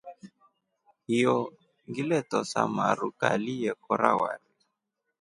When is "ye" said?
3.63-3.71